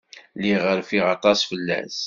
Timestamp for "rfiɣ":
0.79-1.05